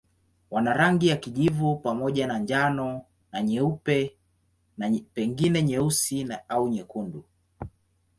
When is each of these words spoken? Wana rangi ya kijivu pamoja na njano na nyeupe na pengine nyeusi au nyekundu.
Wana 0.51 0.73
rangi 0.73 1.07
ya 1.07 1.17
kijivu 1.17 1.75
pamoja 1.75 2.27
na 2.27 2.39
njano 2.39 3.05
na 3.31 3.41
nyeupe 3.43 4.15
na 4.77 4.99
pengine 5.13 5.63
nyeusi 5.63 6.27
au 6.49 6.67
nyekundu. 6.67 7.23